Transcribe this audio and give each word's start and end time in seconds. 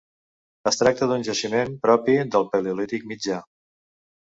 Es 0.71 0.79
tracta 0.79 1.09
d'un 1.11 1.27
jaciment 1.29 1.77
propi 1.85 2.19
del 2.33 2.51
Paleolític 2.57 3.11
mitjà. 3.15 3.41